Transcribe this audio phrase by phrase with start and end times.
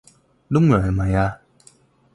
[0.49, 1.37] Đúng rồi mày à